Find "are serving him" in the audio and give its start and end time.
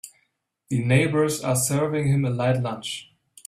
1.43-2.25